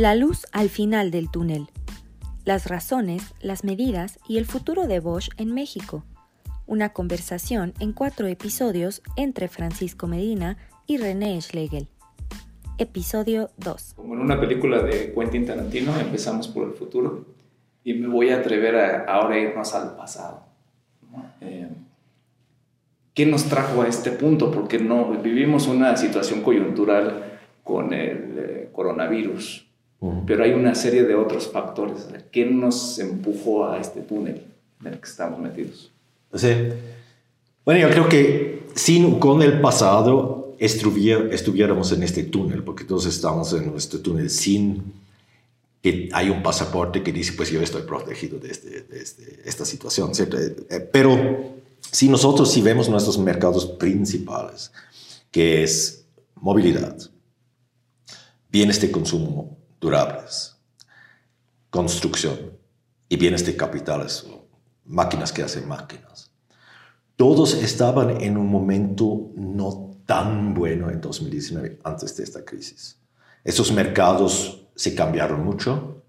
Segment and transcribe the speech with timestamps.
[0.00, 1.66] La luz al final del túnel.
[2.46, 6.04] Las razones, las medidas y el futuro de Bosch en México.
[6.66, 11.88] Una conversación en cuatro episodios entre Francisco Medina y René Schlegel.
[12.78, 13.92] Episodio 2.
[13.96, 17.26] Como en una película de Quentin Tarantino, empezamos por el futuro
[17.84, 20.44] y me voy a atrever a ahora irnos al pasado.
[21.42, 21.68] Eh,
[23.12, 24.50] ¿Qué nos trajo a este punto?
[24.50, 29.69] Porque no vivimos una situación coyuntural con el eh, coronavirus,
[30.26, 32.06] pero hay una serie de otros factores.
[32.32, 34.42] ¿Qué nos empujó a este túnel
[34.80, 35.90] en el que estamos metidos?
[36.34, 36.48] Sí.
[37.64, 43.52] Bueno, yo creo que sin, con el pasado estuviéramos en este túnel, porque todos estamos
[43.52, 44.94] en este túnel sin
[45.82, 49.64] que hay un pasaporte que dice, pues yo estoy protegido de, este, de este, esta
[49.64, 50.36] situación, ¿cierto?
[50.38, 51.54] Eh, pero
[51.90, 54.72] si nosotros si vemos nuestros mercados principales,
[55.30, 56.04] que es
[56.36, 56.96] movilidad,
[58.50, 60.56] bienes de consumo durables,
[61.70, 62.38] construcción
[63.08, 64.26] y bienes de capitales,
[64.84, 66.30] máquinas que hacen máquinas,
[67.16, 72.98] todos estaban en un momento no tan bueno en 2019 antes de esta crisis.
[73.44, 76.02] Esos mercados se cambiaron mucho.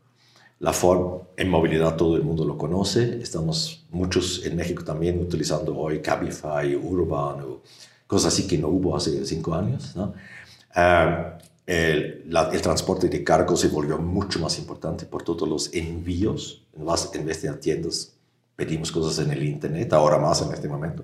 [0.60, 3.22] La forma en movilidad todo el mundo lo conoce.
[3.22, 7.46] Estamos muchos en México también utilizando hoy Cabify, Urban,
[8.08, 9.94] cosas así que no hubo hace cinco años.
[10.74, 16.64] Ah, el, el, transporte de cargo se volvió mucho más importante por todos los envíos.
[17.14, 18.14] En vez de tiendas,
[18.56, 21.04] pedimos cosas en el Internet, ahora más en este momento.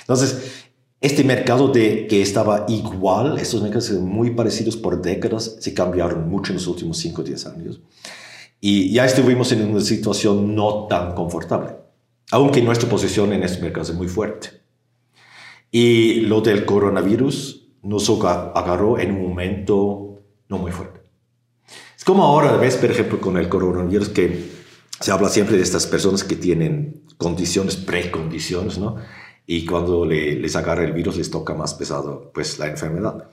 [0.00, 0.64] Entonces,
[1.00, 6.52] este mercado de, que estaba igual, estos mercados muy parecidos por décadas, se cambiaron mucho
[6.52, 7.80] en los últimos 5 o 10 años.
[8.60, 11.74] Y ya estuvimos en una situación no tan confortable,
[12.30, 14.50] aunque nuestra posición en este mercado es muy fuerte.
[15.72, 21.00] Y lo del coronavirus nos agarró en un momento no muy fuerte.
[21.96, 24.50] Es como ahora, ves, por ejemplo, con el coronavirus, que
[25.00, 28.96] se habla siempre de estas personas que tienen condiciones, precondiciones, ¿no?
[29.46, 33.28] y cuando le, les agarra el virus les toca más pesado pues la enfermedad.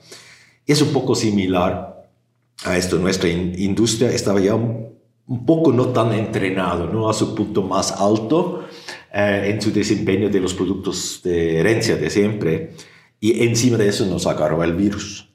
[0.66, 2.10] Es un poco similar
[2.64, 2.98] a esto.
[2.98, 4.90] Nuestra industria estaba ya un,
[5.46, 8.64] poco no tan entrenado, no a su punto más alto
[9.14, 12.72] eh, en su desempeño de los productos de herencia de siempre
[13.20, 15.28] y encima de eso nos agarró el virus.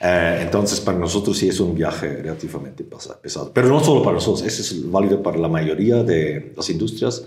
[0.00, 3.50] Eh, entonces, para nosotros sí es un viaje relativamente pesado.
[3.52, 7.24] Pero no solo para nosotros, eso es válido para la mayoría de las industrias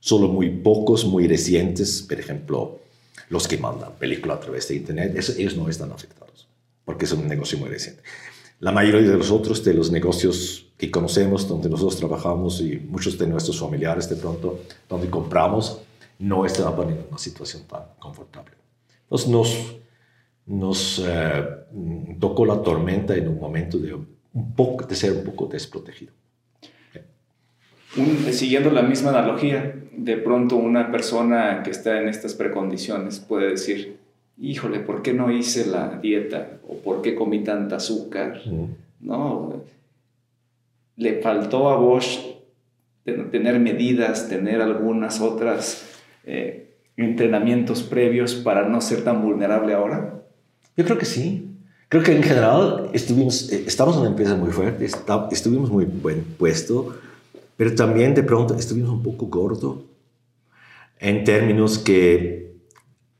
[0.00, 2.80] Solo muy pocos, muy recientes, por ejemplo,
[3.28, 6.48] los que mandan película a través de Internet, ellos no están afectados,
[6.86, 8.02] porque es un negocio muy reciente.
[8.60, 13.18] La mayoría de los otros, de los negocios que conocemos, donde nosotros trabajamos y muchos
[13.18, 15.80] de nuestros familiares de pronto, donde compramos,
[16.18, 18.52] no estaban en una situación tan confortable.
[19.10, 19.76] Entonces nos,
[20.46, 21.44] nos eh,
[22.20, 26.12] tocó la tormenta en un momento de, un poco, de ser un poco desprotegido
[28.32, 33.98] siguiendo la misma analogía, de pronto una persona que está en estas precondiciones puede decir,
[34.38, 36.60] híjole, ¿por qué no hice la dieta?
[36.68, 38.40] ¿O por qué comí tanta azúcar?
[39.00, 39.64] No,
[40.96, 42.20] le faltó a Bosch
[43.04, 45.86] tener medidas, tener algunas otras
[46.24, 50.22] eh, entrenamientos previos para no ser tan vulnerable ahora.
[50.76, 51.46] Yo creo que sí.
[51.88, 54.88] Creo que en general estuvimos, eh, estamos en una empresa muy fuerte,
[55.32, 56.94] estuvimos muy buen puesto
[57.60, 59.84] pero también de pronto estuvimos un poco gordo
[60.98, 62.56] en términos que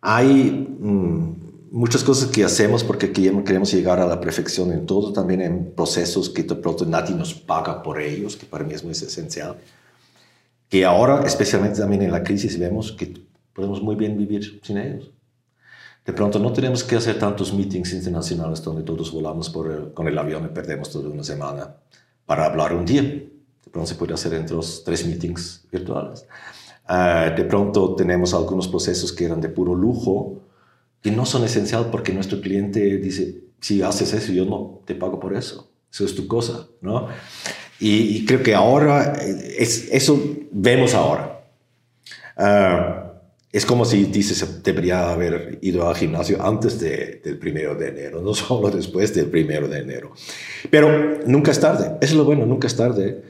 [0.00, 1.34] hay mm,
[1.72, 6.30] muchas cosas que hacemos porque queremos llegar a la perfección en todo, también en procesos
[6.30, 9.58] que de pronto nadie nos paga por ellos, que para mí es muy esencial.
[10.70, 13.12] Que ahora, especialmente también en la crisis, vemos que
[13.52, 15.10] podemos muy bien vivir sin ellos.
[16.04, 20.18] De pronto no tenemos que hacer tantos meetings internacionales donde todos volamos por con el
[20.18, 21.76] avión y perdemos toda una semana
[22.26, 23.02] para hablar un día
[23.70, 26.26] de pronto se puede hacer entre los tres meetings virtuales.
[26.88, 30.40] Uh, de pronto tenemos algunos procesos que eran de puro lujo,
[31.00, 35.20] que no son esenciales porque nuestro cliente dice, si haces eso, yo no te pago
[35.20, 37.06] por eso, eso es tu cosa, ¿no?
[37.78, 40.20] Y, creo que ahora, es, eso
[40.50, 41.40] vemos ahora.
[42.36, 43.09] Uh,
[43.52, 48.22] es como si dices, debería haber ido al gimnasio antes de, del primero de enero,
[48.22, 50.12] no solo después del primero de enero.
[50.70, 53.22] Pero nunca es tarde, es lo bueno, nunca es tarde.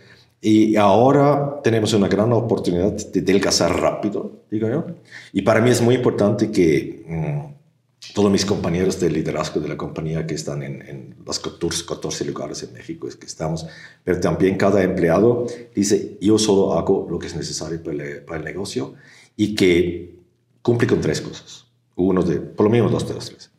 [0.43, 4.87] Y ahora tenemos una gran oportunidad de delgazar rápido, digo yo.
[5.33, 9.77] Y para mí es muy importante que mm, todos mis compañeros de liderazgo de la
[9.77, 13.67] compañía que están en, en los 14, 14 lugares en México es que estamos,
[14.03, 18.39] pero también cada empleado dice, yo solo hago lo que es necesario para el, para
[18.39, 18.95] el negocio
[19.41, 20.19] y que
[20.63, 21.67] cumple con tres cosas.
[21.97, 23.51] Uno de, por lo menos dos de los tres.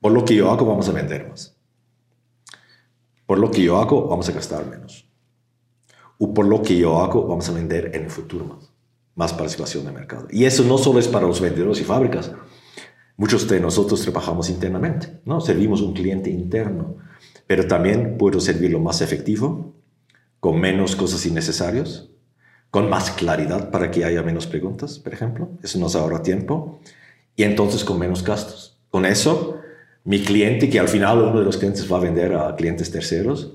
[0.00, 1.54] Por lo que yo hago vamos a vender más
[3.30, 5.08] por lo que yo hago vamos a gastar menos.
[6.18, 8.72] O por lo que yo hago vamos a vender en el futuro más,
[9.14, 10.26] más participación de mercado.
[10.32, 12.32] Y eso no solo es para los vendedores y fábricas.
[13.16, 15.40] Muchos de nosotros trabajamos internamente, ¿no?
[15.40, 16.96] Servimos un cliente interno,
[17.46, 19.76] pero también puedo servirlo más efectivo,
[20.40, 22.08] con menos cosas innecesarias,
[22.70, 25.48] con más claridad para que haya menos preguntas, por ejemplo.
[25.62, 26.80] Eso nos ahorra tiempo.
[27.36, 28.78] Y entonces con menos gastos.
[28.90, 29.60] Con eso
[30.04, 33.52] mi cliente, que al final uno de los clientes va a vender a clientes terceros,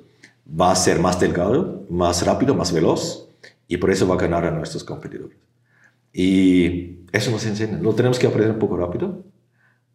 [0.47, 3.27] va a ser más delgado, más rápido, más veloz
[3.67, 5.37] y por eso va a ganar a nuestros competidores.
[6.13, 7.77] Y eso nos enseña.
[7.79, 9.23] Lo tenemos que aprender un poco rápido,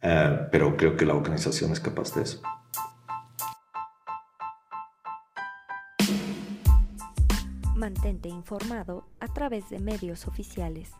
[0.02, 2.42] eh, pero creo que la organización es capaz de eso.
[7.80, 10.92] Mantente informado a través de medios oficiales.